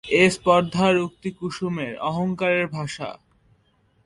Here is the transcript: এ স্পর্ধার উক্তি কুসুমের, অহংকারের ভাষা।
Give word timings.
এ 0.15 0.23
স্পর্ধার 0.29 0.93
উক্তি 0.97 1.29
কুসুমের, 1.31 1.93
অহংকারের 2.01 2.65
ভাষা। 2.67 3.09